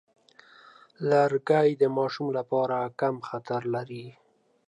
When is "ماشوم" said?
1.97-2.27